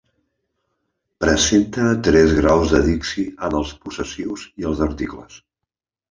Presenta 1.25 1.83
tres 2.07 2.33
graus 2.37 2.73
de 2.75 2.79
dixi 2.87 3.25
en 3.49 3.57
els 3.59 3.73
possessius 3.83 4.47
i 4.63 4.67
els 4.71 4.81
articles. 4.87 5.37